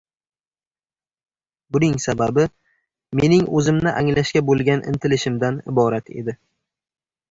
buning 1.75 1.99
sababi 2.07 2.47
mening 3.21 3.47
o‘zimni 3.61 3.95
anglashga 4.03 4.47
bo‘lgan 4.51 4.87
intilishimdan 4.95 5.65
iborat 5.75 6.15
edi. 6.23 6.41